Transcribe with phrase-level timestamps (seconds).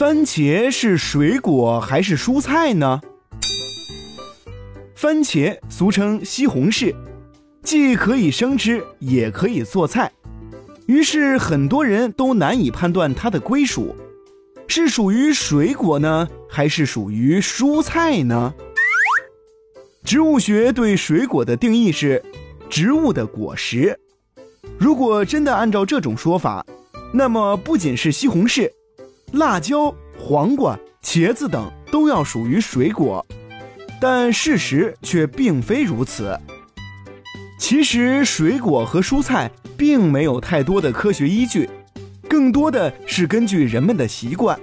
[0.00, 3.02] 番茄是水果还是蔬菜呢？
[4.94, 6.94] 番茄俗称西红柿，
[7.62, 10.10] 既可以生吃，也可以做菜。
[10.86, 13.94] 于是很多人都难以判断它的归属，
[14.66, 18.54] 是属于水果呢，还是属于蔬菜呢？
[20.02, 22.24] 植物学对水果的定义是
[22.70, 24.00] 植物的果实。
[24.78, 26.64] 如果真的按照这种说法，
[27.12, 28.66] 那么不仅是西红柿、
[29.32, 33.24] 辣椒、黄瓜、茄子等都要属于水果，
[34.00, 36.38] 但事实却并非如此。
[37.58, 41.68] 其实，水果和蔬菜并没有太多的科学依据，
[42.28, 44.58] 更多的是根据人们的习惯。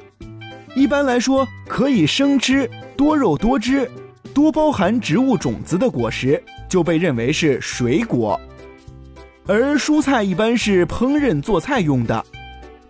[0.76, 3.90] 一般来说，可以生吃、多肉多汁、
[4.34, 8.40] 多包含植物种子的果实就被认为是水果，
[9.46, 12.26] 而蔬菜一般是烹饪做菜用的，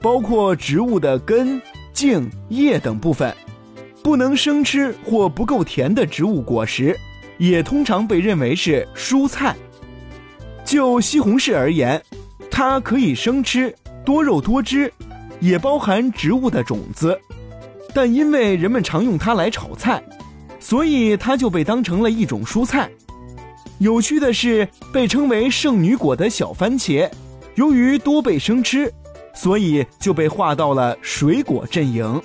[0.02, 1.62] 包括植物的根、
[1.98, 3.35] 茎、叶等部分，
[4.03, 6.95] 不能生吃或不够甜的植物果实，
[7.40, 9.55] 也通常被认为是蔬菜。
[10.63, 11.99] 就西红柿而言，
[12.51, 13.73] 它可以生吃，
[14.05, 14.93] 多肉多汁，
[15.40, 17.20] 也包含植物的种子，
[17.95, 19.99] 但因为人们常用它来炒菜，
[20.59, 22.87] 所以它就被当成了一种蔬菜。
[23.79, 27.09] 有趣的是，被称为圣女果的小番茄，
[27.55, 28.93] 由于多被生吃，
[29.38, 32.20] 所以就被划到了水果阵营。